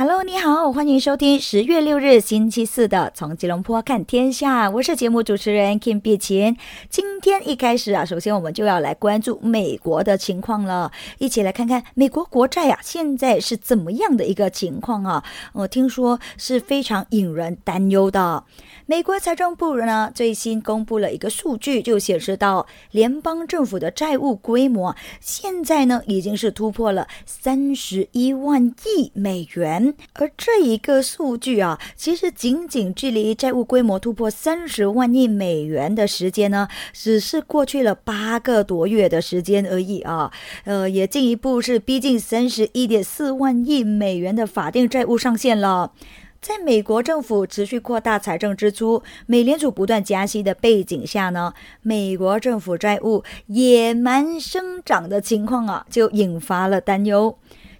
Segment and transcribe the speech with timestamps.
[0.00, 6.56] Hello，你好，欢迎收听十月六日星期四的《从吉隆坡看天下》，我是节目主持人 Kim 碧琴。
[6.88, 15.24] 今天一开始啊，首先我们就要来关注美国的情况了，一起来看看美国国债啊现在是怎么样的一个情况啊？
[15.52, 18.44] 我听说是非常引人担忧的。
[18.86, 40.32] 美国财政部呢最新公布了一个数据，就显示到联邦政府的债务规模现在呢已经是突破了三十一万亿美元，而这一个数据啊，其实仅仅距离债务规模突破三十万亿美元的时间呢，只是过去了八个多月的时间而已啊，
[40.64, 45.92] 呃，也进一步是逼近三十一点四万亿美元的法定债务上限了。
[46.40, 57.36] 在美国政府持续扩大财政支出、美联储不断加息的背景下呢，美国政府债务野蛮生长的情况啊，就引发了担忧。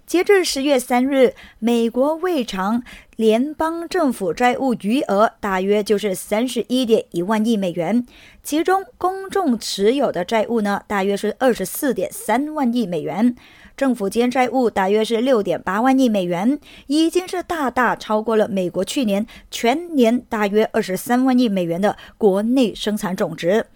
[0.09, 2.81] 截至十月三日，美国未偿
[3.15, 8.03] 联邦政府债务余额大约就是三十一点一万亿美元，
[8.41, 13.35] 其中公众持有的债务呢，大约是二十四点三万亿美元。
[13.77, 23.67] 政府间债务大约是六点八万亿美元，已经是大大超过了美国去年全年大约二十三万亿美元的国内生产总值。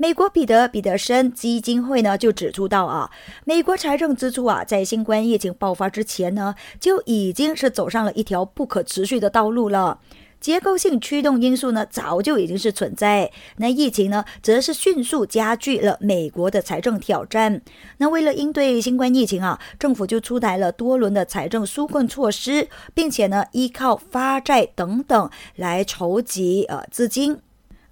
[0.00, 3.10] 美国彼得彼得森基金会呢就指出到啊，
[3.44, 9.98] 美国财政支出啊，在新冠疫情爆发之前呢，就已经是走上了一条不可持续的道路了。
[10.38, 13.28] 结构性驱动因素呢，早就已经是存在。
[13.56, 17.60] 那疫情呢，则是迅速加剧了美国的财政挑战。
[17.96, 27.40] 那为了应对新冠疫情啊，政府就出台了多轮的财政纾困措施，并且呢，依靠发债等等来筹集呃资金。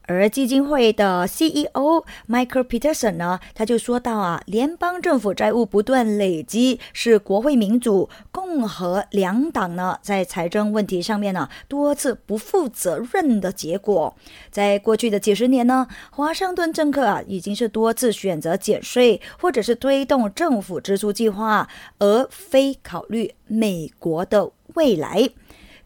[0.07, 14.15] 而基金会的 CEO Michael Peterson 呢，他就说到啊，联邦政府债务不断累积，是国会民主、共和两党呢在财政问题上面呢多次不负责任的结果。
[14.51, 21.69] 在过去的几十年呢，华盛顿政客啊已经是多次选择减税或者是推动政府支出计划，
[21.99, 25.31] 而非考虑美国的未来。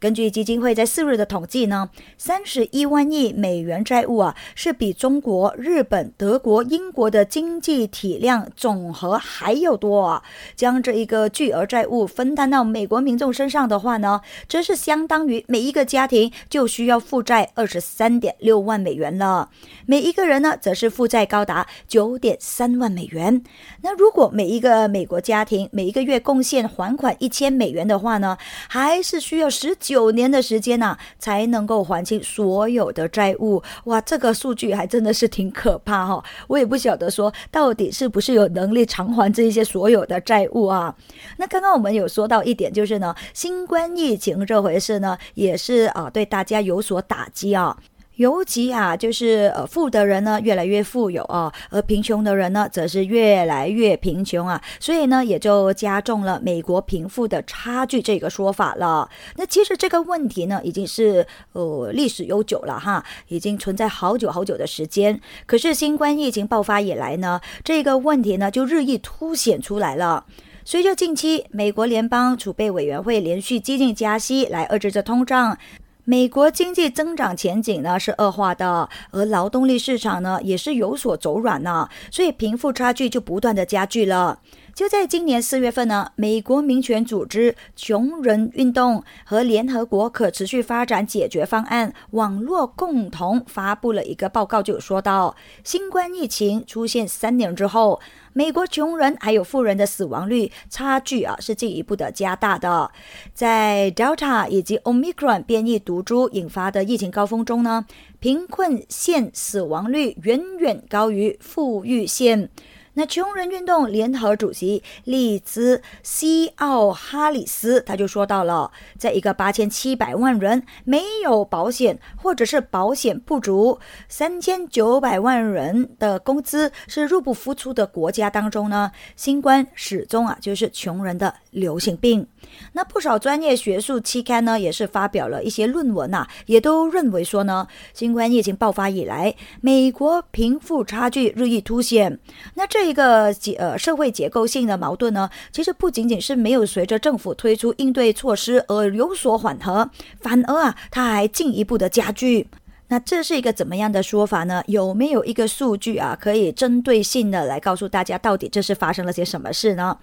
[0.01, 10.23] 根据基金会在四日的统计呢，三十一万亿美元债务啊，是比中国、日本、德国、英国的经济体量总和还要多啊。
[10.57, 19.51] 将这一个巨额债务分担到美国民众身上的话呢，这是相当于每一个家庭就需要负债二十三点六万美元了。
[19.85, 23.45] 每一个人呢，则是负债高达九点三万美元。
[23.83, 33.61] 那如果每一个美国家庭每一个月贡献还款一千美元的话呢，还是需要十九年的时间呐、才能够还清所有的债务。
[33.87, 40.95] 哇，这个数据还真的是挺可怕哈、我也不晓得说到底是不是有能力偿还这一些所有的债务啊？
[41.39, 47.77] 那刚刚我们有说到一点，就是呢，新冠疫情这回事呢，也是啊、对大家有所打击啊。
[48.21, 59.09] 尤其啊，就是呃，富的人呢越来越富有啊，而贫穷的人呢则是越来越贫穷啊，所以呢也就加重了美国贫富的差距这个说法了。
[59.37, 65.19] 那其实这个问题呢已经是呃历史悠久了哈，已经存在好久好久的时间。
[65.47, 70.27] 可是新冠疫情爆发以来呢，这个问题呢就日益凸显出来了。
[70.67, 75.57] 随着近期美国联邦储备委员会连续激进加息来遏制着通胀，
[76.05, 84.39] 美国经济增长前景呢是恶化的，而劳动力市场呢也是有所走软呢，所以贫富差距就不断的加剧了。
[84.81, 98.01] 就在今年四月份呢，美国民权组织穷人运动和联合国可持续发展解决方案网络共同发布了一个报告，就说到，新冠疫情出现三年之后，
[98.33, 102.91] 美国穷人还有富人的死亡率差距啊是进一步的加大的。
[103.35, 107.85] 在 Delta 以及 Omicron 变异毒株引发的疫情高峰中呢，
[108.19, 112.49] 贫困县死亡率远远高于富裕县。
[112.95, 123.79] 那穷人运动联合主席利兹西奥哈里斯他就说到了，在一个八千七百万人没有保险或者是保险不足、
[124.09, 132.27] 三千九百万人的工资是入不敷出的国家当中呢，新冠始终啊就是穷人的流行病。
[132.73, 142.19] 那不少专业学术期刊呢，也是发表了一些论文呐、也都认为说呢，新冠疫情爆发以来，美国贫富差距日益凸显。
[142.55, 149.91] 那这这一个结呃社会结构性的矛盾呢，其实不仅仅是没有随着政府推出应对措施而有所缓和，
[150.23, 152.49] 反而啊，它还进一步的加剧。
[152.89, 154.63] 那这是一个怎么样的说法呢？
[154.67, 159.99] 有没有一个数据啊，可以针对性的来告诉大家，到底这是发生了些什么事呢？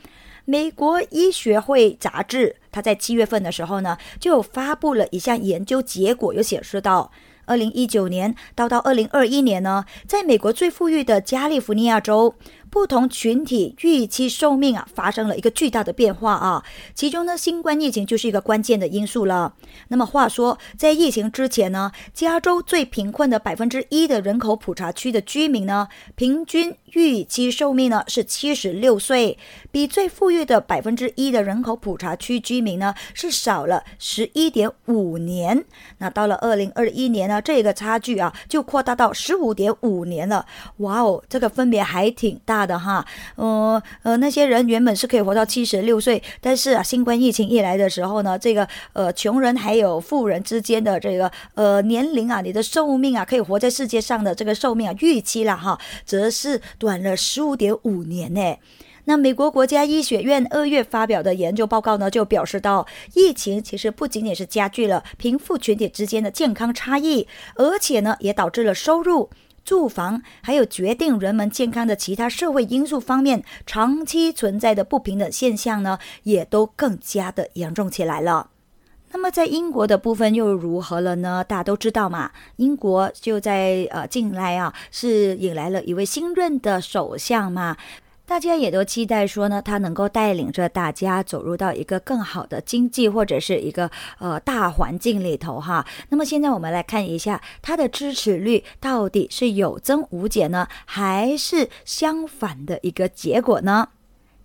[0.46, 7.12] 美国医学会杂志，它在七月份的时候呢，就发布了一项研究结果，有显示到。
[7.50, 12.36] 二零一九年到到二零二一年呢，在美国最富裕的加利福尼亚州。
[12.70, 19.54] 不同群体预期寿命啊发生了一个巨大的变化啊，其中呢新冠疫情就是一个关键的因素了。
[19.88, 29.38] 那么话说，在疫情之前呢，加州最贫困的百分之一的人口普查区的居民呢，平均预期寿命呢是七十六岁，
[29.72, 35.64] 比最富裕的百分之一的人口普查区居民呢是少了十一点五年。
[36.00, 40.46] 那到了二零二一年呢，这个差距啊就扩大到十五点五年了。
[40.78, 42.57] 哇哦，这个分别还挺大。
[42.58, 43.06] 大的哈，
[43.36, 58.56] 呃呃，那些人原本是可以活到七十六岁，但是啊，新冠疫情一来的时候呢，这个呃，穷人还有富人之间的这个呃年龄啊，你的寿命啊，可以活在世界上的这个寿命啊，预期了哈，则是短了十五点五年呢。
[59.06, 69.30] 那美国国家医学院二月发表的研究报告呢，就表示到，疫情其实不仅仅是加剧了贫富群体之间的健康差异，而且呢，也导致了收入。
[69.68, 78.52] 住房还有决定人们健康的其他社会因素方面，长期存在的不平等现象呢，也都更加的严重起来了。
[79.12, 81.44] 那么在英国的部分又如何了呢？
[81.44, 87.76] 大家都知道嘛，英国就在呃近来啊，是引来了一位新任的首相嘛。
[88.28, 93.90] 大家也都期待说呢，他能够带领着大家走入到一个更好的经济或者是一个
[94.20, 95.88] 呃大环境里头哈。
[96.10, 103.88] 那么现在我们来看一下他的支持率到底是有增无减呢，还是相反的一个结果呢？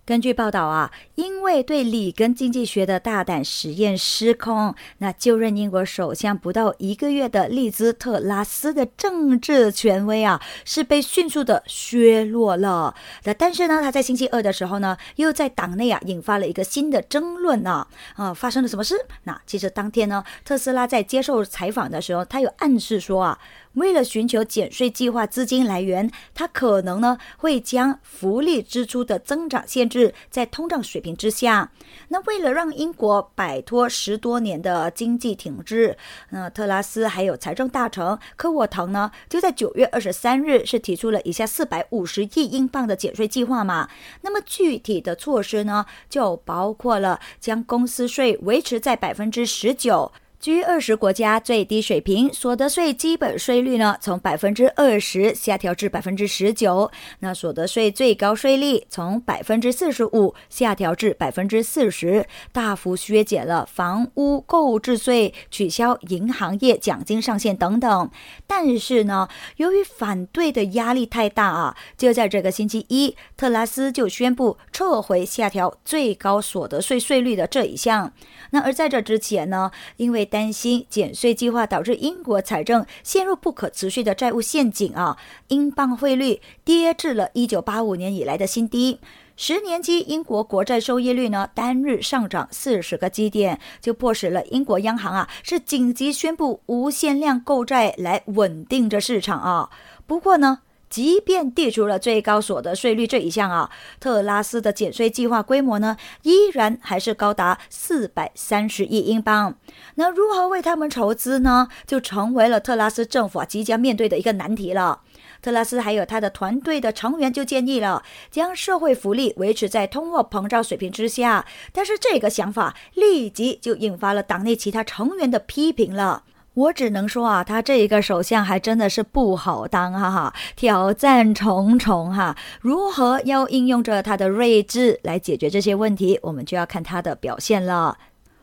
[0.05, 12.93] 根据报道啊，因为对里根经济学的大胆实验失控，那就任英国首相不到一个月的利兹特拉斯的政治权威啊，是被迅速的削弱了。
[13.23, 17.87] 那但是呢，他在星期二的时候呢，又在党内啊引发了一个新的争论呢。
[18.15, 18.95] 啊，发生了什么事？
[19.23, 23.39] 那其实当天呢，特斯拉在接受采访的时候，他有暗示说啊。
[23.73, 31.71] 为了寻求减税计划资金来源，他可能呢会将福利支出的增长限制在通胀水平之下。
[32.09, 35.97] 那为了让英国摆脱十多年的经济停滞，
[36.29, 43.89] 那特拉斯还有财政大臣科沃滕呢，就在九月二十三日是提出了以下四百五十亿英镑的减税计划嘛。
[44.21, 50.11] 那么具体的措施呢，就包括了将公司税维持在百分之十九。
[50.43, 56.91] 居二十国家最低水平，所得税基本税率呢，从百分之二十下调至百分之十九。
[57.19, 68.11] 那所得税最高税率从百分之四十五下调至百分之四十，大幅削减了房屋购置税，取消银行业奖金上限等等。
[68.45, 78.11] 但是呢，由于反对的压力太大啊，就在这个星期一，特拉斯就宣布撤回下调最高所得税税率的这一项。
[78.49, 85.15] 那而在这之前呢，因为担心减税计划导致英国财政陷入不可持续的债务陷阱啊，
[85.49, 88.99] 英镑汇率跌至了一九八五年以来的新低。
[89.37, 99.69] 十年期英国国债收益率呢，单日上涨四十个基点，就迫使了英国央行啊是紧急宣布无限量购债来稳定着市场啊。
[100.07, 100.61] 不过呢。
[100.93, 109.55] 即便剔除了最高所得税率这一项啊，特拉斯的减税计划规模呢，依然还是高达四百三十亿英镑。
[109.95, 111.67] 那如何为他们筹资呢？
[111.87, 115.01] 就成为了特拉斯政府啊即将面对的一个难题了。
[115.41, 121.43] 特拉斯还有他的团队的成员就建议了，将社会福利维持在通货膨胀水平之下。
[121.71, 126.21] 但是这个想法立即就引发了党内其他成员的批评了。
[126.53, 132.37] 我只能说啊，他这一个首相还真的是不好当哈哈，挑战重重哈。
[132.61, 137.97] 如何要应用着他的睿智来解决这些问题，我们就要看他的表现了。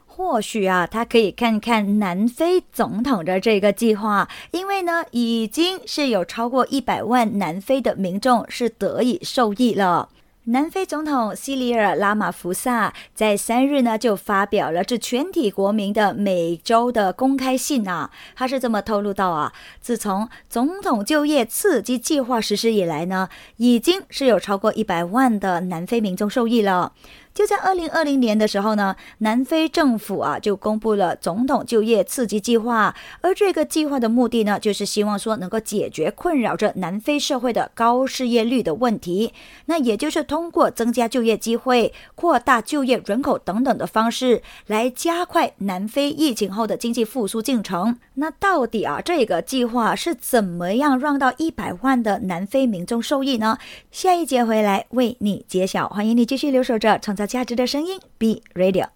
[0.07, 10.09] 或许啊，他可以看看南非总统的这个计划，因为呢，已经是有超过一百万南非的民众是得以受益了。
[10.51, 23.29] 南非总统西里尔拉马福萨在三日呢就发表了致全体国民的每周的公开信啊，他是这么透露到啊，自从总统就业刺激计划实施以来呢，
[23.59, 26.95] 已经是有超过一百万的南非民众受益了。
[27.33, 39.33] 就在二零二零年的时候呢，南非政府啊就公布了总统就业刺激计划，而这个计划的目的呢，就是希望说能够解决困扰着南非社会的高失业率的问题。
[39.67, 47.97] 那也就是通过增加就业机会、扩大就业人口等等的方式，来加快南非疫情后的经济复苏进程。
[48.15, 53.57] 那到底啊，这个计划是怎么样让到一百万的南非民众受益呢？
[53.91, 55.89] 下一节回来为你揭晓。
[55.89, 58.89] 欢迎你继续留守着造价值的声音，B Radio。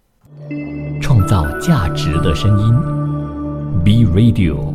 [1.03, 2.75] 创造价值的声音
[3.85, 4.74] ，B Radio。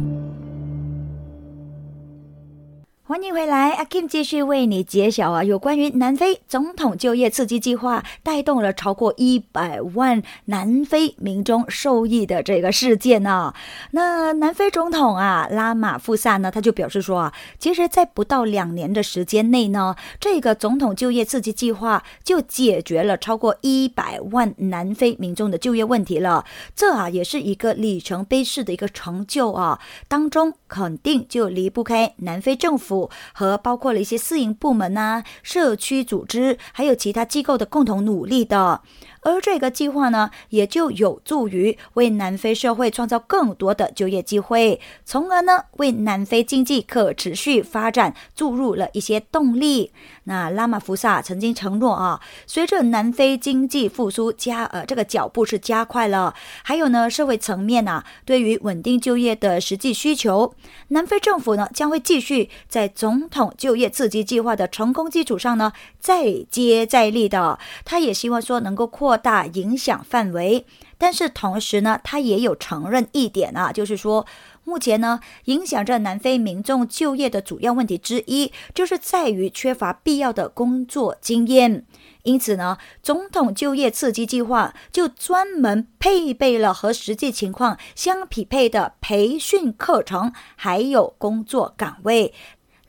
[3.20, 13.54] 欢迎回来，阿 Kim 继续为你揭晓啊，有关于南非总统就业刺激计划带动了超过一百万南非民众受益的这个事件呢。
[13.92, 26.46] 那南非总统啊拉马富萨呢，他就表示说啊，其实，在不到两年的时间内呢，这个总统就业刺激计划就解决了超过一百万南非民众的就业问题了。
[26.74, 33.09] 这啊，也是一个里程碑式的一个成就啊，当中肯定就离不开南非政府。
[33.34, 38.82] 和包括了一些私营部门呐、社区组织，还有其他机构的共同努力的。
[39.22, 49.92] 而这个计划呢，也就有助于为南非社会创造更多的就业机会，从而呢为南非经济可持续发展注入了一些动力。
[50.24, 56.34] 那拉马福萨曾经承诺啊，随着南非经济复苏加呃这个脚步是加快了，
[56.64, 60.54] 还有呢社会层面呐对于稳定就业的实际需求，
[60.90, 67.60] 南非政府呢将会继续在总统就业刺激计划的成功基础上呢再接再厉的。
[67.84, 69.09] 他也希望说能够扩。
[69.10, 70.68] 扩大影响范围，
[71.00, 74.28] 但是同时呢，他也有承认一点啊，就是说，
[74.64, 81.88] 目前呢，影响着南非民众就业的主要问题之一，就是在于缺乏必要的工作经验。
[82.22, 92.32] 因此呢，总统就业刺激计划就专门配备了和实际情况相匹配的培训课程，还有工作岗位。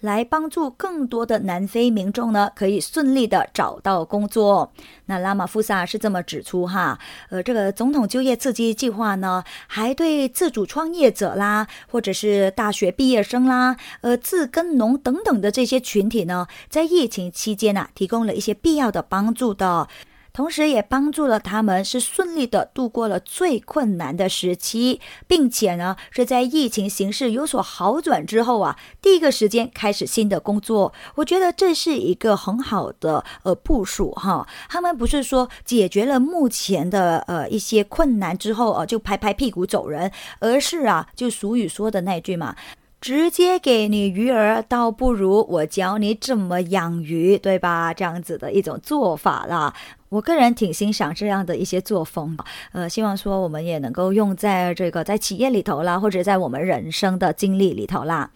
[0.00, 4.73] 来帮助更多的南非民众呢，可以顺利的找到工作。
[5.07, 6.99] 那拉马夫萨是这么指出哈，
[7.30, 19.88] 呃，这个总统就业刺激计划呢，还对自主创业者啦，或者是大学毕业生啦，呃，自耕农等等的这些群体呢，在疫情期间呢，提供了一些必要的帮助的。
[20.33, 30.93] 同时，也帮助了他们是顺利的度过了最困难的时期，并且呢，是在疫情形势有所好转之后啊，第一个时间开始新的工作。
[31.17, 34.47] 我觉得这是一个很好的呃部署哈。
[34.69, 42.55] 他们不是说解决了目前的呃一些困难之后啊，就拍拍屁股走人，而是啊，就俗语说的那句嘛。
[43.00, 47.95] 直接给你鱼儿，倒不如我教你怎么养鱼，对吧？
[47.95, 49.75] 这样子的一种做法啦，
[50.11, 52.37] 我个人挺欣赏这样的一些作风。
[52.73, 58.30] 呃，希望说我们也能够用在这个在企业里头啦，或者在我们人生的经历里头啦。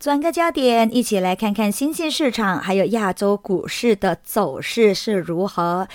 [0.00, 5.86] 转个焦点，一起来看看新兴市场还有亚洲股市的走势是如何。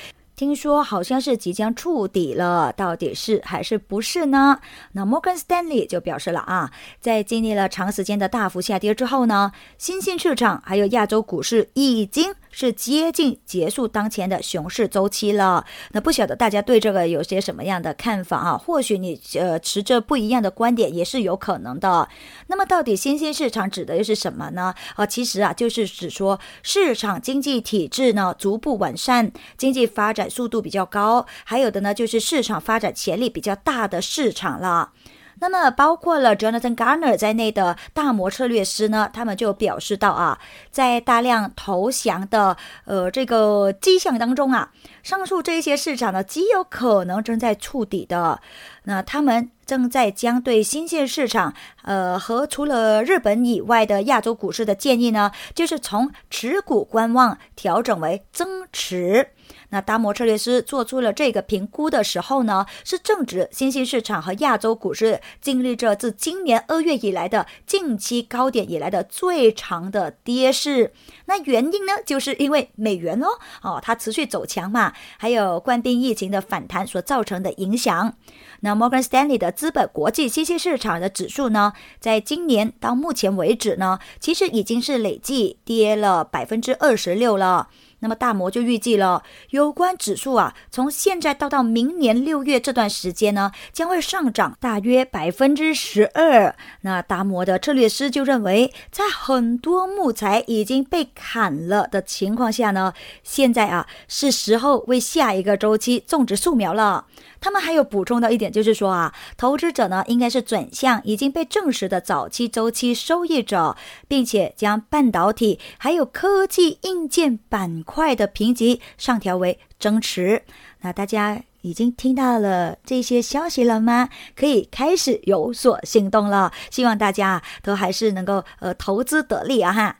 [0.43, 4.59] 听说好像是即将触底了，到底是还是不是呢？
[4.91, 6.69] 那摩根斯丹利就表示了啊，
[6.99, 12.35] 在经历了长时间的大幅下跌之后呢，新兴市场还有亚洲股市已经。
[12.55, 15.65] 是接近结束当前的熊市周期了。
[15.93, 18.55] 那不晓得大家对这个有些什么样的看法啊？
[18.55, 22.07] 或许你呃持着不一样的观点也是有可能的。
[22.45, 24.75] 那么到底新兴市场指的又是什么呢？
[24.93, 34.91] 啊，其实啊就是指说市场经济体制呢逐步完善，经济发展速度比较高，还有的呢就是市场发展潜力比较大的市场了。
[35.39, 40.39] 那么，包括了 Jonathan Garner 在内的大摩策略师呢，他们就表示到啊，
[40.71, 44.71] 在大量投降的呃这个迹象当中啊，
[45.01, 48.39] 上述这些市场呢极有可能正在触底的。
[48.83, 59.31] 那他们正在将对新兴市场呃和除了日本以外的亚洲股市的建议呢，就是从持股观望调整为增持。
[59.73, 70.93] 那达摩策略师做出了这个评估的时候呢，是正值新兴市场和亚洲股市经历着自今年二月以来的近期高点以来的最长的跌势。
[71.25, 73.29] 那原因呢，就是因为美元哦，
[73.63, 78.13] 哦它持续走强嘛，还有冠病疫情的反弹所造成的影响。
[78.59, 87.69] 那 Morgan Stanley 的资本国际新兴市场的指数呢，在今年到目前为止呢，其实已经是累计跌了百分之二十六了。
[88.03, 96.53] 那么大摩就预计了，有关指数啊，从现在到到明年六月这段时间呢，将会上涨大约百分之十二。
[96.81, 102.93] 那达摩的策略师就认为，在很多木材已经被砍了的情况下呢，
[103.23, 107.05] 现在啊是时候为下一个周期种植树苗了。
[107.39, 113.75] 他们还有补充到一点，就是说啊，投资者呢应该是转向已经被证实的早期周期收益者，
[114.07, 120.41] 并且将半导体还有科技硬件板块快的评级上调为增持。
[120.81, 124.09] 那大家已经听到了这些消息了吗？
[124.35, 126.51] 可以开始有所行动了。
[126.71, 129.97] 希望大家都还是能够呃投资得利啊哈。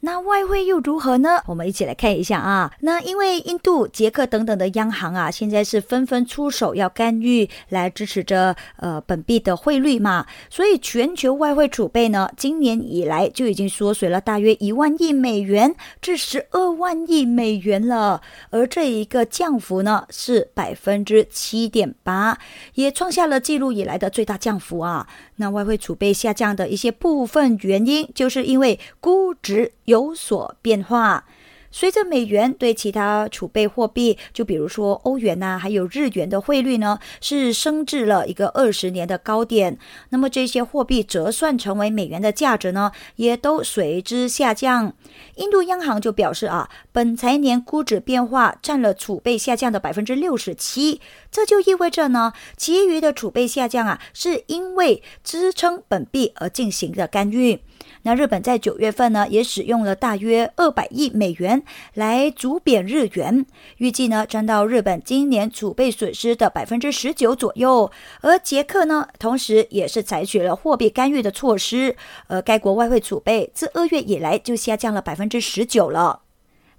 [0.00, 1.42] 那外汇又如何呢？
[1.46, 2.72] 我们一起来看一下啊。
[2.80, 10.24] 那因为印度、捷克等等的央行啊，现在是纷纷出手要干预，来支持着呃本币的汇率嘛。
[10.48, 18.22] 所以全球外汇储备呢，今年以来就已经缩水了大约一万亿美元至十二万亿美元了。
[18.50, 22.38] 而这一个降幅呢，是百分之七点八，
[22.74, 25.08] 也创下了记录以来的最大降幅啊。
[25.36, 31.24] 那外汇储备下降的一些部分原因，就是因为估值有所变化。
[31.70, 39.78] 随着美元对其他储备货币，就比如说欧元呐，还有日元的汇率呢，是升至了一个二十年的高点。
[40.08, 44.94] 那么这些货币折算成为美元的价值呢，也都随之下降。
[45.36, 57.60] 印度央行就表示啊，本财年估值变化占了储备下降的百分之六十七，这就意味着呢，其余的储备下降啊，是因为支撑本币而进行的干预。
[58.02, 61.62] 那日本在九月份呢，也使用了大约二百亿美元
[61.94, 63.44] 来逐贬日元，
[63.78, 67.90] 预计呢占到日本今年储备损失的百分之十九左右。
[68.20, 71.96] 而捷克呢，同时也是采取了货币干预的措施，
[72.28, 76.20] 而该国外汇储备自二月以来就下降了百分之十九了。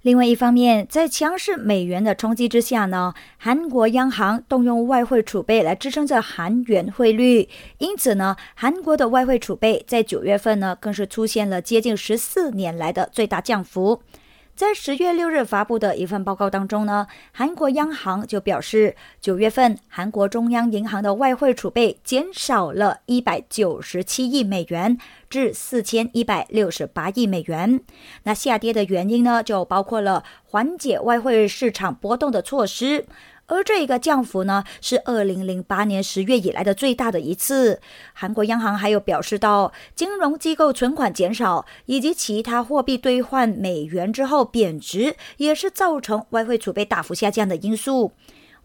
[0.02, 14.00] 另外一方面，在强势美元的冲击之下呢，韩国央行动用外汇储备来支撑着韩元汇率，因此呢，韩国的外汇储备在九月份呢，更是出现了接近十四年来的最大降幅。
[14.60, 24.98] 在十月六日发布的一份报告当中呢，韩国央行就表示，九月份韩国中央银行的外汇储备减少了一百九十七亿美元，
[25.30, 27.80] 至四千一百六十八亿美元。
[28.24, 33.06] 那下跌的原因呢，就包括了缓解外汇市场波动的措施。
[33.50, 37.80] 而这一个降幅呢，是二零零八年十月以来的最大的一次。
[38.14, 48.12] 韩国央行还有表示到，金融机构存款减少以及其他货币兑换美元之后贬值，也是造成外汇储备大幅下降的因素。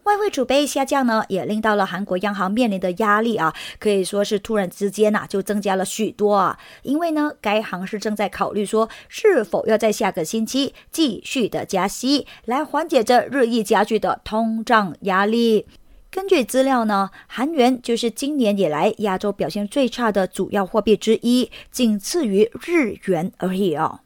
[0.06, 6.56] 外汇储备下降呢，也令到了韩国央行面临的压力啊，可以说是突然之间呐就增加了许多啊。
[6.84, 15.66] 因为呢，该行是正在考虑说是否要在下个星期继续的加息，来缓解这日益加剧的通胀压力。
[16.08, 23.98] 根据资料呢，韩元就是今年以来亚洲表现最差的主要货币之一，仅次于日元而已哦。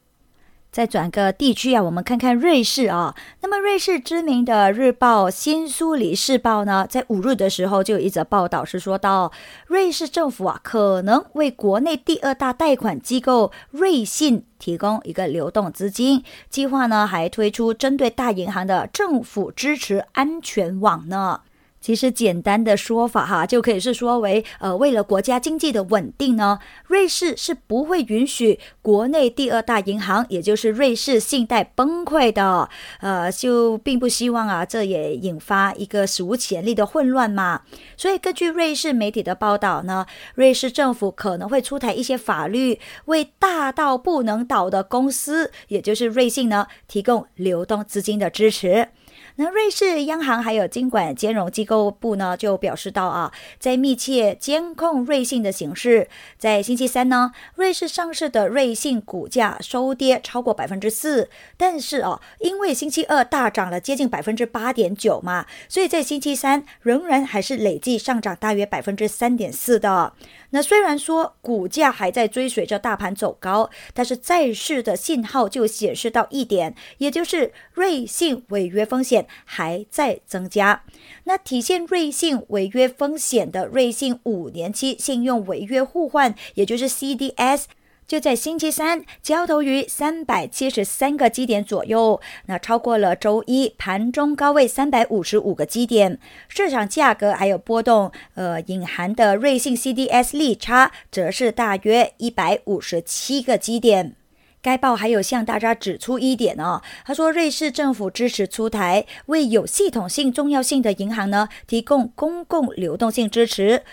[0.71, 3.15] 再转个地区啊，我们看看瑞士啊。
[3.43, 9.33] 那么，瑞士知名的日报《新苏黎世报》呢，在五日的时候就有一则报道，是说到
[9.67, 21.41] 瑞士政府啊，可能为国内第二大贷款机构瑞信提供一个流动资金计划呢，还推出针对大银行的政府支持安全网呢。
[21.81, 32.69] 其实简单的说法哈，就可以是说为呃，为了国家经济的稳定呢，瑞士是不会允许国内第二大银行，也就是瑞士信贷崩溃的。
[33.01, 37.63] 呃，就并不希望啊，这也引发一个史无前例的混乱嘛。
[37.97, 48.89] 所以根据瑞士媒体的报道呢，瑞士政府可能会出台一些法律，为大到不能倒的公司，也就是瑞信呢，提供流动资金的支持。
[49.37, 56.09] 那瑞士央行还有监管金融机构部呢，就表示到啊，在密切监控瑞信的形势。
[56.39, 70.13] 在星期三呢，瑞士上市的瑞信股价收跌超过百分之四，但是哦，因为星期二大涨了接近百分之八点九嘛，所以在星期三仍然还是累计上涨大约百分之三点四的。
[70.51, 80.83] 那虽然说股价还在追随着大盘走高，但是债市的信号就显示到一点，也就是瑞信违约风险还在增加。
[81.25, 87.65] 那体现瑞信违约风险的瑞信五年期信用违约互换，也就是 CDS。
[88.11, 96.19] 就在星期三交投于三百七十三个基点左右，那超过了周一盘中高位三百五十五个基点，
[96.49, 104.17] 市场价格还有波动，呃，隐含的瑞信 CDS 利差则是大约一百五十七个基点。
[104.63, 113.85] 该报还有向大家指出一点哦，他说瑞士政府支持出台为有系统性重要性的银行呢提供公共流动性支持。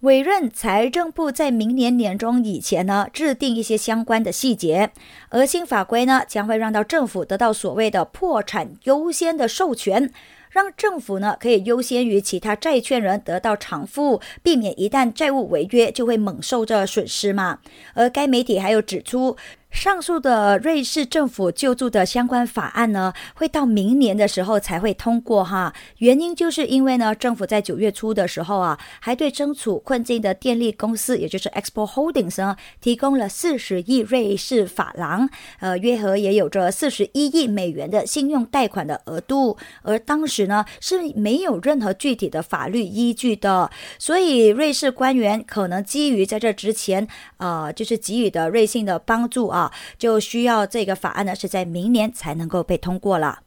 [0.00, 4.92] 委任财政部在明年年中以前呢，制定一些相关的细节，
[5.28, 10.10] 而新法规呢，将会让到政府得到所谓的破产优先的授权。
[10.48, 17.58] 让政府呢可以优先于其他债权人得到偿付，避免一旦债务违约就会猛受这损失嘛。
[17.94, 19.36] 而该媒体还有指出。
[19.70, 25.72] 上述的瑞士政府救助的相关法案呢，会到明年的时候才会通过哈。
[25.98, 35.28] 原因就是因为呢，政府在九月初的时候啊，还对身处困境的电力公司，也就是 Expo Holdings 呢，提供了四十亿瑞士法郎，
[35.60, 39.56] 呃，约合也有着四十一亿美元的信用贷款的额度。
[39.82, 47.06] 而当时呢，是没有任何具体的法律依据的，所以瑞士官员可能基于在这之前，
[47.38, 49.59] 呃，就是给予的瑞信的帮助啊
[49.98, 53.40] 就需要这个法案呢，是在明年才能够被通过了。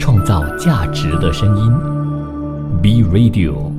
[0.00, 1.72] 创造价值的声音
[2.82, 3.77] ，B Radio。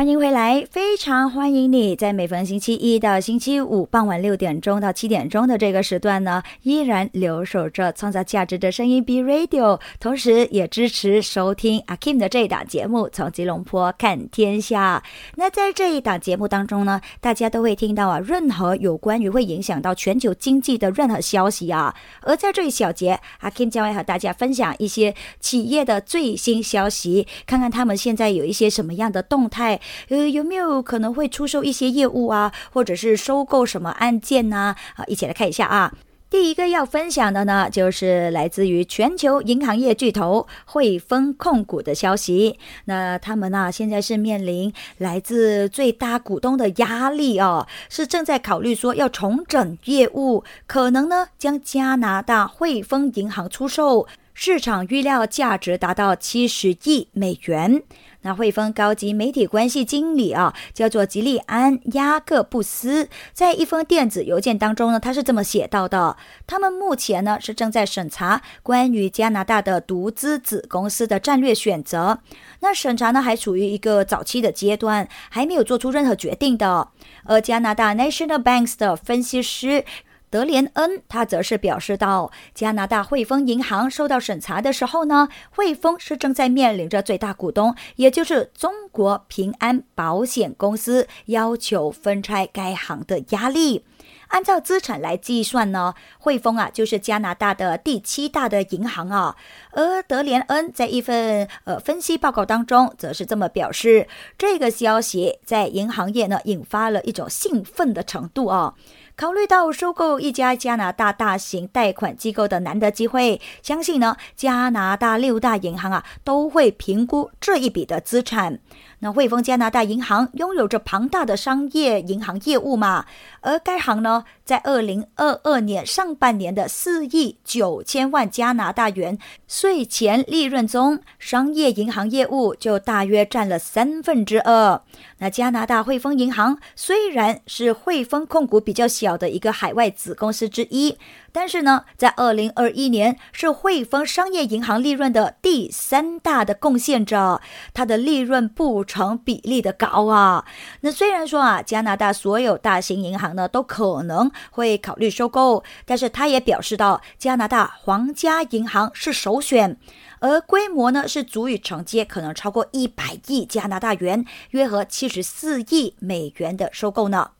[0.00, 15.02] 欢迎回来，非常欢迎你在每逢星期一到星期五傍晚六点钟到七点钟的这个时段呢，依然留守着创造价值的声音 B Radio，同时也支持收听阿 Kim 的这一档节目《从吉隆坡看天下》。
[15.36, 21.94] 那在这一档节目当中呢，大家都会听到啊，任何有关于会影响到全球经济的任何消息啊。
[22.22, 29.78] 而在这一小节，阿 Kim 将会和大家分享一些企业的最新消息，看看他们现在有一些什么样的动态。
[30.08, 34.74] 呃，有没有可能会出售一些业务啊，或者是收购什么案件呢？
[34.96, 35.92] 啊，一起来看一下啊。
[36.28, 42.56] 第一个要分享的呢，就是来自于全球银行业巨头汇丰控股的消息。
[42.84, 57.82] 那他们呢，现在是面临来自最大股东的压力哦，是正在考虑说要重整业务，可能呢将加拿大汇丰银行出售，市场预料价值达到七十亿美元。
[58.22, 72.18] 那汇丰高级媒体关系经理啊，叫做吉利安·雅各布斯，在一封电子邮件当中呢，他是这么写到的：他们目前呢是正在审查关于加拿大的独资子公司的战略选择。
[72.60, 76.88] 那审查呢还处于一个早期的阶段，还没有做出任何决定的。
[77.24, 79.84] 而加拿大 National Banks 的分析师。
[80.30, 93.84] 德连恩他则是表示到，加拿大汇丰银行受到审查的时候呢，汇丰是正在面临着最大股东，也就是中国平安保险公司要求分拆该行的压力。
[94.28, 99.34] 按照资产来计算呢，汇丰啊就是加拿大的第七大的银行啊。
[99.72, 104.06] 而德连恩在一份呃分析报告当中，则是这么表示，
[104.38, 108.74] 这个消息在银行业呢引发了一种兴奋的程度啊。
[109.20, 118.60] 考虑到收购一家加拿大大型贷款机构的难得机会，相信呢加拿大六大银行啊都会评估这一笔的资产。
[119.02, 123.06] 那汇丰加拿大银行拥有着庞大的商业银行业务嘛？
[123.40, 134.82] 而该行呢，在二零二二年上半年的四亿九千万加拿大元税前利润中，商业银行业务就大约占了三分之二。
[135.18, 140.98] 那加拿大汇丰银行虽然是汇丰控股比较小的一个海外子公司之一。
[141.32, 147.40] 但是呢，在二零二一年是汇丰商业银行利润的第三大的贡献者，
[147.72, 150.44] 它的利润不成比例的高啊。
[150.80, 159.76] 那虽然说啊，加拿大所有大型银行呢都可能会考虑收购，但是他也表示到，加拿大皇家银行是首选，
[160.18, 167.30] 而规模呢是足以承接可能超过一百亿加拿大元，约合七十四亿美元的收购呢。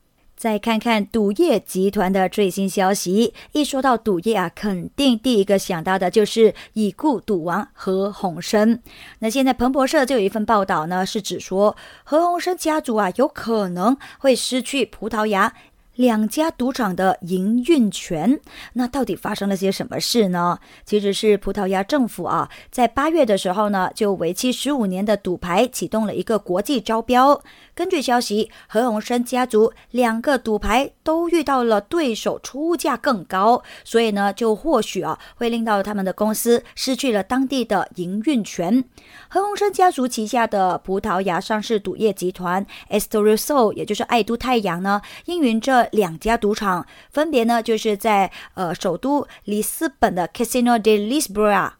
[0.40, 3.34] 再看看赌业集团的最新消息。
[3.52, 8.78] 一说到赌业啊，肯定第一个想到的就是已故赌王何鸿燊。
[9.18, 15.52] 那现在彭博社就有一份报道呢，是指说何鸿燊家族啊，有可能会失去葡萄牙。
[15.96, 18.40] 两家赌场的营运权，
[18.72, 20.58] 那到底发生了些什么事呢？
[20.86, 27.42] 其实是葡萄牙政府啊，在八月的时候呢，就为期十五年的赌牌启动了一个国际招标。
[27.80, 38.84] 根据消息，何鸿燊家族两个赌牌都遇到了对手出价更高，所以呢，就或许啊，会令到他们的公司失去了当地的营运权。
[39.30, 45.88] 何鸿燊家族旗下的葡萄牙上市赌业集团 Estoril，也就是爱都太阳呢，应云这。
[45.92, 51.70] 两家赌场分别呢，就是在呃首都里斯本的 Casino de Lisboa，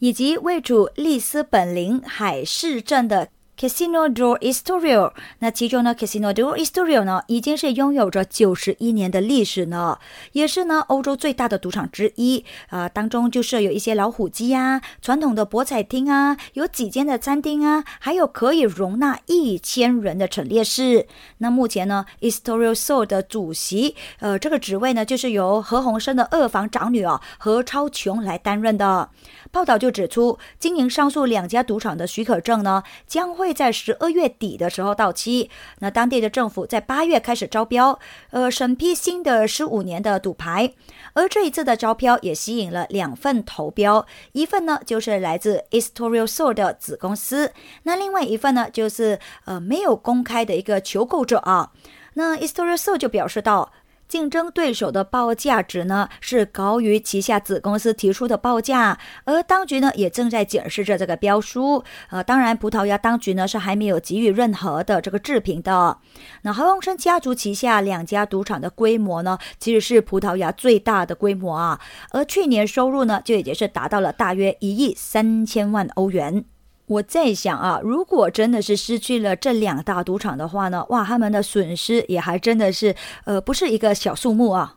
[0.00, 9.98] 以及位处里斯本临海市镇的 Casino do Estoril，那其中呢，Casino do Estoril 呢，已经是拥有着九十一年的历史呢，
[10.32, 12.44] 也是呢欧洲最大的赌场之一。
[12.68, 21.06] 啊，当中就设有一些老虎机啊，传统的博彩厅啊，有几间的餐厅啊，还有可以容纳一千人的陈列室。
[21.38, 29.08] 那目前呢，Estoril Sol 的主席，呃，这个职位呢，就是由何鸿燊的二房长女哦，何超琼来担任的。
[29.50, 35.48] 报道就指出，经营上述两家赌场的许可证呢，将会会在十二月底的时候到期。
[35.78, 37.98] 那当地的政府在八月开始招标，
[38.30, 40.72] 呃，审批新的十五年的赌牌。
[41.12, 47.52] 而这一次的招标也吸引了两份投标，一份呢就是来自 Estoril Sol 的子公司，
[47.84, 51.70] 那另外一份呢就是呃没有公开的一个求购者啊。
[52.14, 53.72] 那 Estoril Sol 就表示到。
[54.08, 61.82] 竞争对手的报价值呢是高于旗下子公司提出的报价，而当局呢也正在检视着这个标书。
[62.10, 65.98] 呃，当然，葡萄牙当局呢是还没有给予任何的这个置评的。
[66.42, 76.44] 那何鸿燊家族旗下两家赌场的规模呢，其实是葡萄牙最大的规模啊，而去年收入呢就已经是达到了大约一亿三千万欧元。
[76.86, 82.94] 我在想啊，如果真的是失去了这两大赌场的话呢，哇，他们的损失也还真的是，
[83.24, 84.76] 呃，不是一个小数目啊。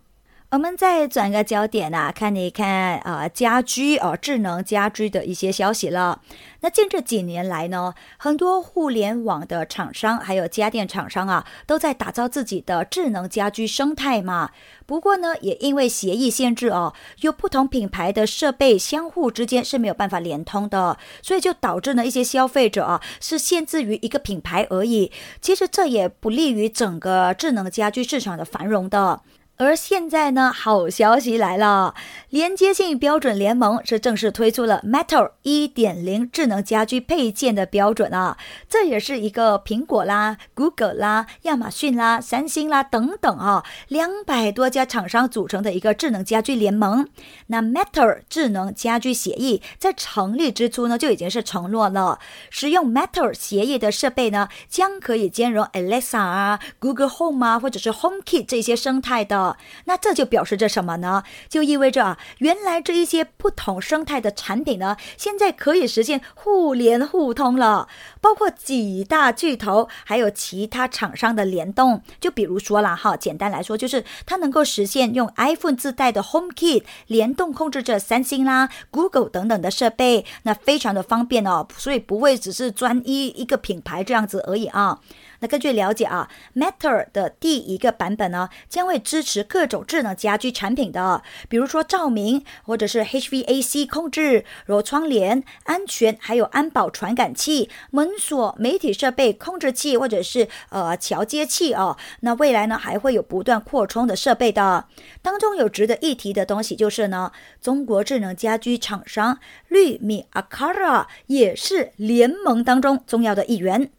[0.51, 6.21] 我们再转个焦点啊，看一看啊，家居啊，智能家居的一些消息了。
[6.61, 14.49] 那近这几年来呢，很多互联网的厂商还有家电厂商啊，都在打造自己的智能家居生态嘛。
[14.87, 25.11] 不过呢，也因为协议限制哦，有不同品牌的设备相互之间是没有办法连通的，所以就导致呢一些消费者啊是限制于一个品牌而已。
[25.39, 29.21] 其实这也不利于整个智能家居市场的繁荣的。
[29.61, 31.93] 而现在呢，好消息来了！
[32.29, 38.37] 连接性标准联盟是正式推出了 Metal 一点零智能家居配件的标准啊！
[38.69, 47.09] 这也是一个苹果啦、Google 啦、亚马逊啦、三星啦等等啊，两百多家厂商组成的一个智能家居联盟。
[47.47, 52.19] 那 Metal 智能家居协议在成立之初呢，就已经是承诺了，
[52.49, 59.48] 使用 Metal 协议的设备呢，将可以兼容 Alexa 啊、Google Home 啊，或者是 HomeKit 这些生态的。
[59.85, 61.23] 那这就表示着什么呢？
[61.47, 67.87] 就意味着啊，原来这一些不同生态的产品呢，现在可以实现互联互通了，
[68.21, 72.01] 包括几大巨头还有其他厂商的联动。
[72.19, 84.99] 就比如说啦，哈，简单来说就是它能够实现用 iPhone 自带的 HomeKit 联动控制着三星啦、Google 等等的设备，那非常的方便哦，所以不会只是专一一个品牌这样子而已啊。
[85.39, 101.97] 那根据了解啊，Matter 的第一个版本呢，将会支持各种智能家居产品的，比如说照明或者是 HVAC 控制、柔窗帘、安全，还有安保传感器、门锁、媒体设备控制器或者是呃桥接器哦。
[102.21, 104.87] 那未来呢，还会有不断扩充的设备的。
[105.21, 113.91] 当中有值得一提的东西就是呢，中国智能家居厂商绿米 Acara 也是联盟当中重要的一员。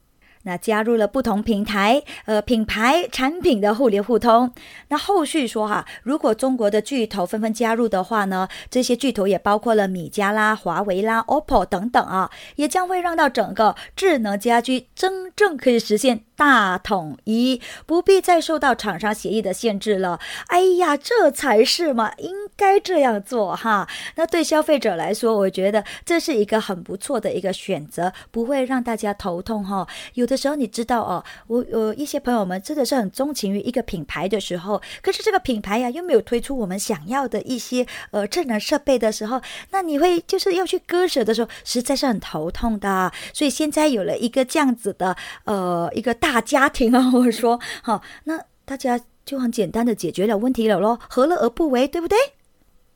[0.43, 4.53] 那加入了不同平台、呃品牌产品的互联互通。
[4.89, 16.25] 那后续说哈，如果中国的巨头纷纷加入的话呢，这些巨头也包括了米家啦、华为啦、OPPO 等等啊，也将会让到整个智能家居真正可以实现。
[16.41, 20.19] 大统一不必再受到厂商协议的限制了。
[20.47, 23.87] 哎呀，这才是嘛，应该这样做哈。
[24.15, 29.87] 那对消费者来说，我觉得这是一个很不错的一个选择，不会让大家头痛哈。
[30.15, 43.13] 有的时候你知道哦，我有一些朋友们真的是很钟情于一个品牌的时候，可是这个品牌呀又没有推出我们想要的一些呃智能设备的时候，那你会就是要去割舍的时候，实在是很头痛的。
[43.35, 46.30] 所以现在有了一个这样子的呃一个大。
[46.33, 52.17] 大家庭啊，我说 好，那大家就很简单的解决了问题了咯，何乐而不为，对不对？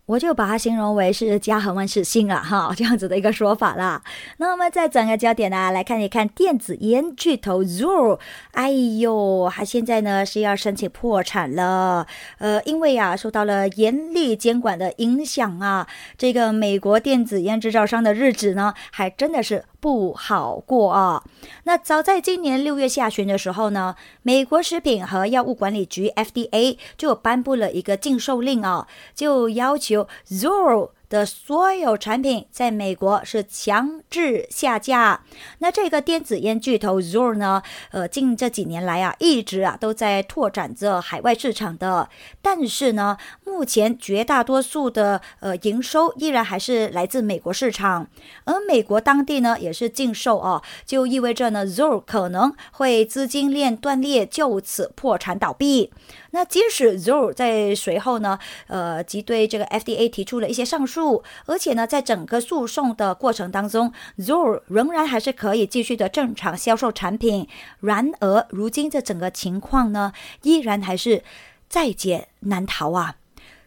[0.06, 4.02] 我就把它形容为是家和万事兴了哈， 这样子的一个说法啦。
[4.36, 8.20] 那我们再转个焦点呢，来看一看电子烟巨头 Zoo，。
[8.52, 12.06] 哎呦，它现在呢是要申请破产了。
[12.38, 21.22] 呃，因为啊受到了严厉监管的影响啊，这个美国电子烟制造商的日子呢，还真的是不好过啊。
[21.64, 30.08] 那早在今年六月下旬的时候呢，美国食品和药物管理局 FDA 就颁布了一个禁售令啊，就要求。
[30.26, 35.20] Zoo 的所有产品在美国是强制下架。
[35.58, 42.08] 那这个电子烟巨头 ZO 呢，呃，近这几年来啊，一直啊都在拓展着海外市场的，
[42.42, 48.08] 但是呢，目前绝大多数的呃营收依然还是来自美国市场，
[48.42, 55.92] 而美国当地呢也是禁售哦，就意味着呢 ZO 可能会资金链断裂，就此破产倒闭。
[56.32, 61.03] 那即使 ZO 在随后呢，呃，即对这个 FDA 提出了一些上诉，
[61.46, 67.48] 而且呢，在整个诉讼的过程当中，Zoo 仍然还是可以继续的正常销售产品。
[67.80, 70.12] 然而，如今这整个情况呢，
[70.42, 71.22] 依然还是
[71.68, 73.16] 在劫难逃啊。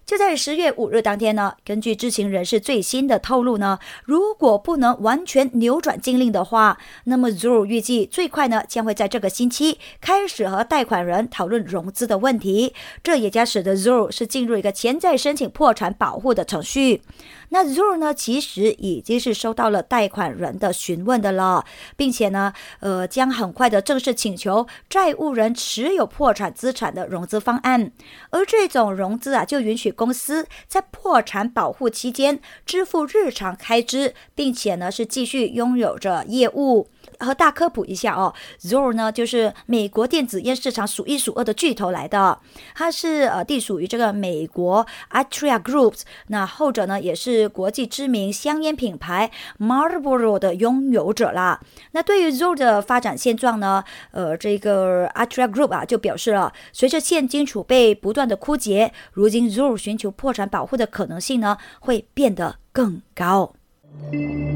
[0.07, 12.73] 就在十月五日当天呢，根据知情人士最新的透露呢，如果不能完全扭转禁令的话，那么 Zoo 预计最快呢将会在这个星期开始和贷款人讨论融资的问题。
[13.03, 17.01] 这也将使得 Zoo 是进入一个潜在申请破产保护的程序。
[17.49, 27.91] 那 Zoo 呢，其实已经是收到了贷款人的询问的了，并且呢，呃，将很快的正式请求债务人持有破产资产的融资方案。
[28.31, 36.89] 而这种融资啊，就允许公司在破产保护期间支付日常开支，并且呢，是继续拥有着业务。
[37.19, 42.39] 和大科普一下哦，Zoll 呢就是美国电子烟市场数一数二的巨头来的，
[42.75, 51.59] 它是呃隶属于这个美国 Atria Group，那后者呢也是国际知名香烟品牌 Marlboro 的拥有者啦。
[51.91, 63.53] 那对于 Zoll 的发展现状呢，呃，这个 Atria Group 啊就表示了，随着现金储备不断的枯竭，如今 Zoll 寻求破产保护的可能性呢会变得更高。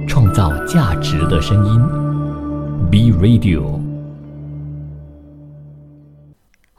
[0.07, 2.10] 创造价值的声音。
[2.91, 3.90] B Radio。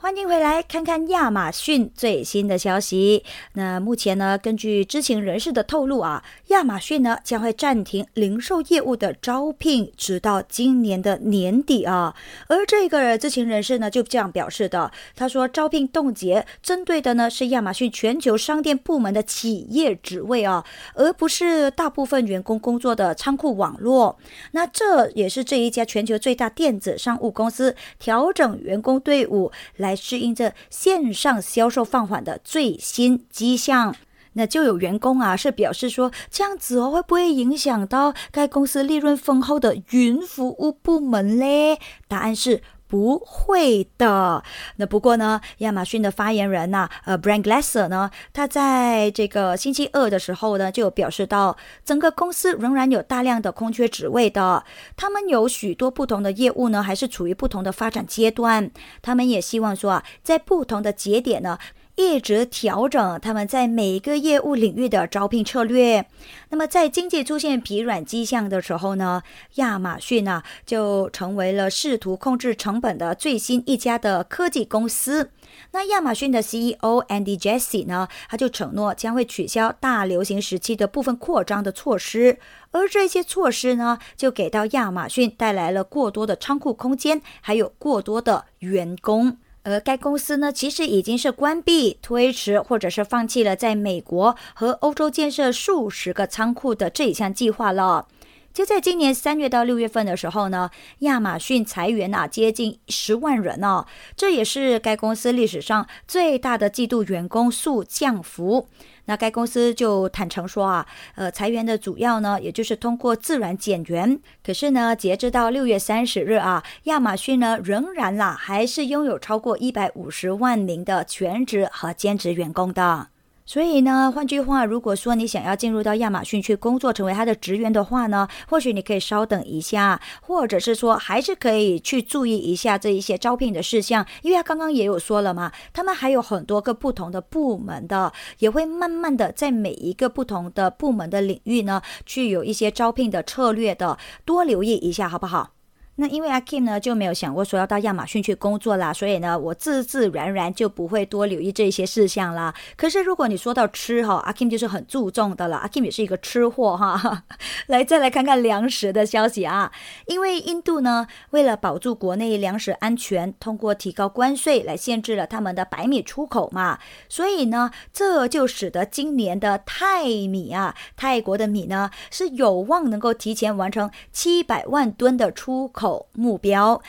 [0.02, 3.22] 欢迎回来，看看亚马逊最新的消息。
[3.52, 12.16] 那目前呢，根据知情人士的透露啊，亚马逊呢将会暂停零售业务的招聘，直到今年的年底啊。
[12.48, 24.18] 而这个知情人士呢就这样表示的，他说招聘冻结针对的呢是亚马逊全球商店部门的企业职位啊，而不是大部分员工工作的仓库网络。
[24.50, 29.91] 那这也是这一家全球最大电子商务公司调整员工队伍来。
[29.94, 33.94] 适应着线上销售放缓的最新迹象，
[34.34, 41.78] 那就有员工啊是表示说，这样子哦会不会影响到该公司利润丰厚的云服务部门嘞？
[42.08, 42.62] 答案是。
[42.92, 44.44] 不会的。
[44.76, 54.62] 那不过呢，亚马逊的发言人呐，呃，Brand Glasser 呢，他在这个星期二的时候呢，就表示到，整个公司仍然有大量的空缺职位的。
[54.94, 58.70] 他们有许多不同的业务呢，还是处于不同的发展阶段。
[59.00, 61.58] 他们也希望说啊，在不同的节点呢。
[61.96, 66.06] 一直调整他们在每一个业务领域的招聘策略。
[66.48, 69.22] 那么，在经济出现疲软迹象的时候呢，
[69.54, 75.30] 亚马逊呢就成为了试图控制成本的最新一家的科技公司。
[75.72, 82.38] 那亚马逊的 CEO Andy Jassy 呢，他就承诺将会取消大流行时期的部分扩张的措施，
[82.70, 89.36] 而这些措施呢，就给到亚马逊带来了过多的仓库空间，还有过多的员工。
[89.64, 98.08] 而该公司呢，其实已经是关闭、推迟或者是放弃了在美国和欧洲建设数十个仓库的这一项计划了。
[98.52, 108.68] 就在今年三月到六月份的时候呢，亚马逊裁员啊接近十万人哦，这也是该公司历史上最大的季度员工数降幅。
[109.06, 114.20] 那该公司就坦诚说啊，呃，裁员的主要呢，也就是通过自然减员。
[114.44, 123.11] 可是呢，截止到六月三十日啊，亚马逊呢仍然啦，还是拥有超过一百五十万名的全职和兼职员工的。
[123.52, 145.50] 所以呢，换句话，如果说你想要进入到亚马逊去工作，成为他的职员的话呢，或许你可以稍等一下，或者是说，还是可以去注意一下这一些招聘的事项，因为他刚刚也有说了嘛，他们还有很多个不同的部门的，也会慢慢的在每一个不同的部门的领域呢，去有一些招聘的策略的，多留意一下，好不好？
[145.96, 152.54] 那因为阿 Kim 呢就没有想过说要到亚马逊去工作啦，所以呢我自自然然就不会多留意这些事项啦。
[152.76, 155.58] 可是如果你说到吃哈，阿 Kim 就是很注重的了。
[155.58, 157.24] 阿 Kim 也是一个吃货哈。
[157.66, 159.72] 来，再来看看粮食的消息啊。
[160.06, 176.08] 因为印度呢为了保住国内粮食安全，通过提高关税来限制了他们的白米出口嘛，所以呢这就使得今年的泰米啊，泰国的米呢是有望能够提前完成七百万吨的出口。
[176.12, 176.80] 目标，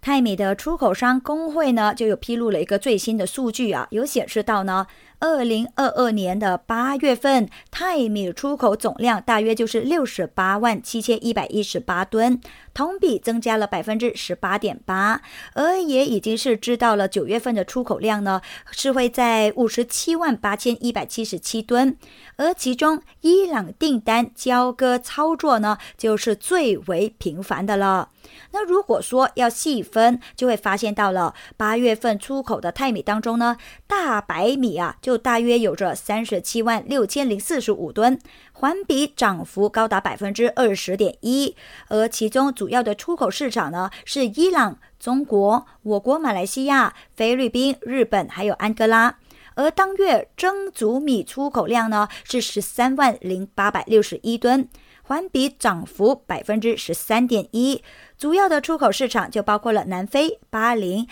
[0.00, 4.86] 泰米的出口商工会呢就有披露了一个最新的数据啊，有显示到呢，
[5.22, 12.40] 二零二二年的八月份，泰米出口总量大约就是六十八万七千一百一十八吨，
[12.74, 15.20] 同比增加了百分之十八点八，
[15.54, 21.96] 而也已经是知道了九月份的出口量呢，是会在五十七万八千一百七十七吨，
[22.36, 28.10] 而其中伊朗订单交割操作呢，就是最为频繁的了。
[28.52, 33.56] 那如果说要细分，就会发现到了八月份出口的泰米当中呢，
[33.86, 38.18] 大白米啊，就大约有着三十七万六千零四十五吨，
[38.62, 41.56] 环比涨幅高达百分之二十点一。
[41.88, 49.18] 而其中主要的出口市场呢，是伊朗、中国、我国马来西亚、菲律宾、日本还有安哥拉。
[49.56, 54.68] 而当月蒸煮米出口量呢，是十三万零八百六十一吨。
[55.04, 57.82] 环比涨幅百分之十三点一，
[58.16, 61.08] 主要的出口市场就包括了南非、巴林。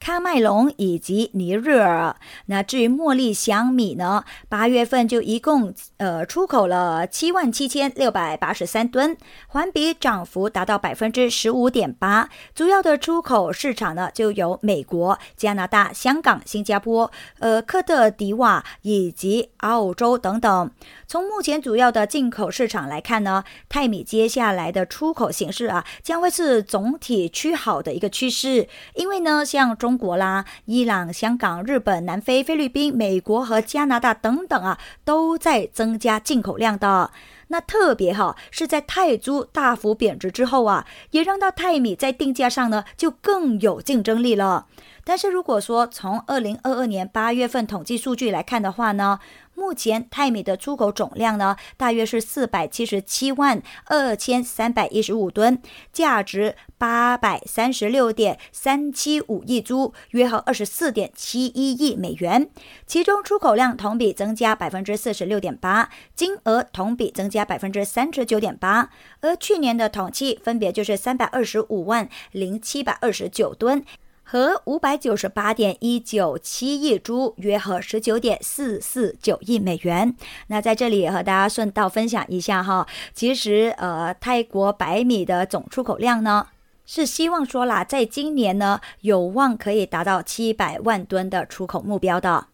[0.00, 2.14] 喀麦隆以及尼日尔。
[2.46, 4.24] 那至于茉莉香米呢？
[4.48, 9.16] 八月份就一共呃出口了七万七千六百八十三吨，
[9.48, 12.28] 环比涨幅达到百分之十五点八。
[12.54, 20.70] 主要的出口市场呢，就有美国、加拿大、香港、新加坡、呃科特迪瓦以及澳洲等等。
[21.06, 29.94] 从目前主要的进口市场来看呢，泰米接下来的出口形势啊，将会是总体趋好的一个趋势，因为呢，像中。
[30.04, 37.12] 国啦、伊朗、香港、日本、南非、菲律宾、美国和加拿大等等啊，都在增加进口量的。
[37.48, 44.66] 那特别哈，是在泰铢大幅贬值之后啊，也让到泰米在定价上呢就更有竞争力了。
[45.04, 49.20] 但是如果说从二零二二年八月份统计数据来看的话呢，
[49.54, 55.60] 目前泰米的出口总量呢，大约是四百七十七万二千三百一十五吨，
[55.92, 62.50] 价值八百三十六点三七五亿铢，约合二十四点七一亿美元。
[62.86, 68.90] 其中出口量同比增加百分之四十六点八，金额同比增加百分之三十九点八。
[69.20, 73.84] 而去年的统计分别就是三百二十五万零七百二十九吨。
[74.24, 80.16] 和五百九十八点一九七亿株，约合十九点四四九亿美元。
[80.48, 86.48] 那在这里也和大家顺道分享一下哈，其实呃，泰国白米的总出口量呢，
[86.86, 92.48] 是希望说啦，在今年呢，有望可以达到七百万吨的出口目标的。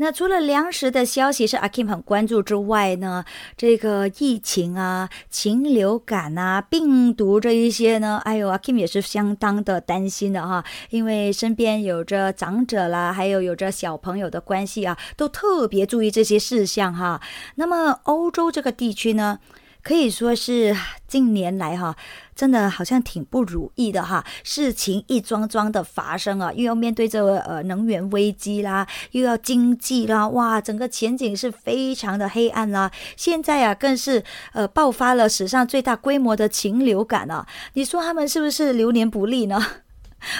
[0.00, 3.24] 那除了粮食的消息是阿 Kim 很关注之外呢，
[3.56, 17.20] 这个疫情啊、禽流感啊、病毒这一些呢，哎呦，阿 Kim 也是相当的担心的哈，因为身边有着长者啦，还有有着小朋友的关系啊，都特别注意这些事项哈。
[17.56, 19.40] 那么欧洲这个地区呢？
[19.88, 20.76] 可以说是
[21.06, 21.96] 近年来哈，
[22.36, 32.90] 真的好像挺不如意的哈，事情一桩桩的发生啊，又要面对这个呃能源危机啦，又要经济啦，哇，整个前景是非常的黑暗啦。
[33.16, 34.22] 现在啊，更是
[34.52, 39.58] 呃爆发了史上最大规模的禽流感啊，你说他们是不是流年不利呢？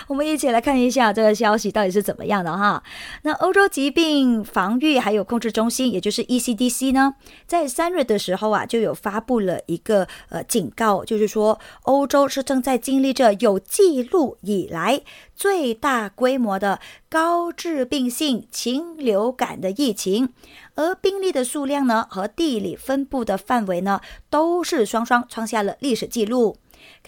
[0.07, 2.83] 我们一起来看一下这个消息到底是怎么样的哈。
[3.23, 7.15] 那欧洲疾病防御还有控制中心，也就是 ECDC 呢，
[7.47, 15.01] 在三月的时候啊，就有发布了一个呃警告，就是说欧洲是正在经历着有记录以来
[15.35, 20.31] 最大规模的高致病性禽流感的疫情，
[20.75, 26.57] 而病例的数量呢和地理分布的范围呢，都是双双创下了历史记录。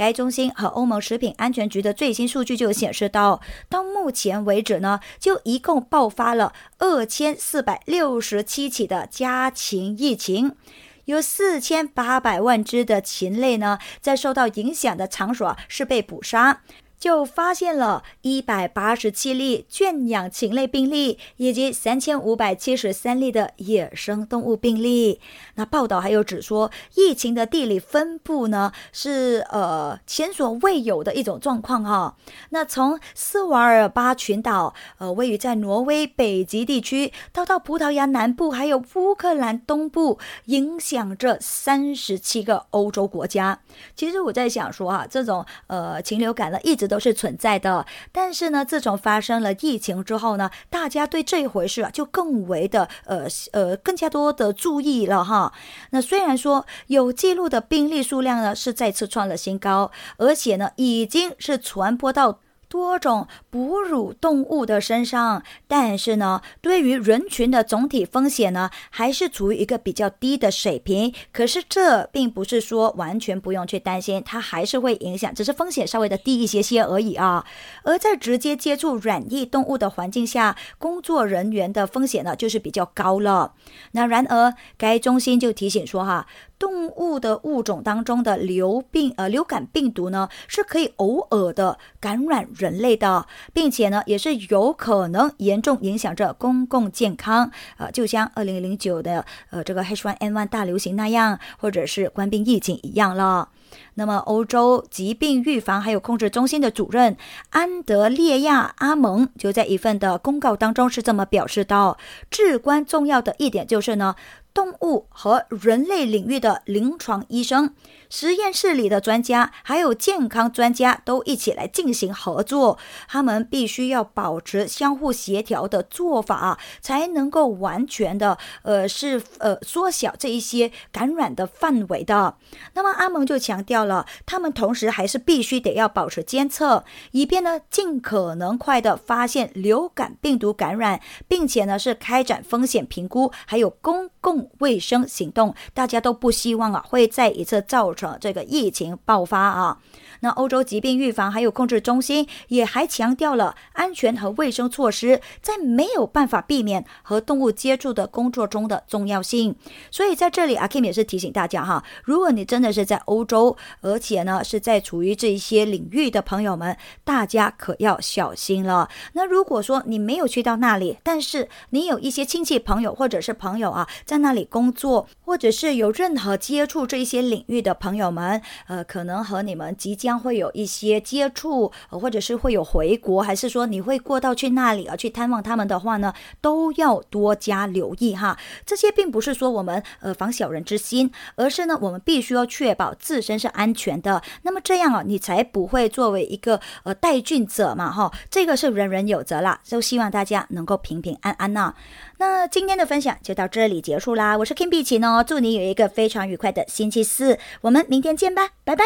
[0.00, 10.56] 该中心和欧盟食品安全局的最新数据就显示到，到目前为止呢，就一共爆发了二千四百六十七起的家禽疫情，
[11.04, 16.62] 有四千八百万只的禽类呢，在受到影响的场所是被捕杀。
[17.00, 25.18] 就发现了一百八十七例圈养禽类病例，以及三千五百七十三例的野生动物病例。
[25.54, 32.16] 那报道还有指说，疫情的地理分布呢是呃前所未有的一种状况哈。
[32.50, 43.58] 那从斯瓦尔巴群岛，呃位于在挪威北极地区，到到葡萄牙南部，还有乌克兰东部，影响着三十七个欧洲国家。
[43.96, 46.89] 其实我在想说哈，这种呃禽流感呢一直。
[46.90, 55.52] 都是存在的，但是呢，自从发生了疫情之后呢，大家对这一回事啊就更为的呃呃更加多的注意了哈。
[55.90, 62.40] 那虽然说有记录的病例数量呢是再次创了新高，而且呢已经是传播到
[62.70, 71.12] 多种哺乳动物的身上，但是呢，对于人群的总体风险呢，还是处于一个比较低的水平。
[71.32, 77.44] 可是这并不是说完全不用去担心，它还是会影响，只是风险稍微的低一些些而已啊。
[77.82, 83.54] 而在直接接触软翼动物的环境下，工作人员的风险呢，就是比较高了。
[83.90, 86.28] 那然而，该中心就提醒说，哈。
[86.60, 103.48] 动物的物种当中的流病呃流感病毒呢，是可以偶尔的感染人类的，并且呢，也是有可能严重影响着公共健康，呃，就像二零零九的呃这个 H1N1 大流行那样，或者是官兵疫情一样了。
[103.94, 107.16] 那么，欧洲疾病预防还有控制中心的主任
[107.50, 111.96] 安德烈亚阿蒙就在一份的公告当中是这么表示到：
[112.30, 114.14] 至关重要的一点就是呢。
[114.52, 117.74] 动物和人类领域的临床医生。
[118.08, 122.76] 实验室里的专家还有健康专家都一起来进行合作，
[123.06, 132.36] 他们必须要保持相互协调的做法，才能够完全的呃是呃缩小这一些感染的范围的。
[132.74, 145.54] 那么阿蒙就强调了，他们同时还是必须得要保持监测，以便呢尽可能快的发现流感病毒感染，并且呢是开展风险评估，还有公共卫生行动。
[145.74, 148.16] 大家都不希望啊会再一次造成。
[148.20, 149.78] 这个疫情爆发啊，
[150.20, 159.54] 那欧洲疾病预防还有控制中心也还强调了安全和卫生措施在没有办法避免和动物接触的工作中的重要性。
[159.90, 168.88] 所以在这里，阿 Kim 也是提醒大家哈，如果你真的是在欧洲，而且呢是在处于这一些领域的朋友们，大家可要小心了。
[169.14, 188.38] 那如果说你没有去到那里，但是你有一些亲戚朋友或者是朋友啊，在那那里工作，或者是有任何接触这一些领域的朋友们，呃，可能和你们即将会有一些接触，或者是会有回国，还是说你会过到去那里啊去探望他们的话呢，都要多加留意哈。
[188.64, 194.22] 这些并不是说我们呃防小人之心，而是呢我们必须要确保自身是安全的。
[194.42, 198.12] 那么这样啊，你才不会作为一个呃带菌者嘛哈。
[198.30, 201.74] 这个是人人有责啦，就希望大家能够平平安安呐。
[202.20, 204.36] 那今天的分享就到这里结束啦。
[204.36, 207.38] 我是 Kim 碧琪呢，祝你有一个非常愉快的星期四。
[207.62, 208.84] 我们明天见吧，拜拜。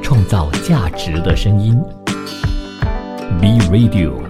[0.00, 1.74] 创造价值的声音
[3.40, 4.22] ，be Radio。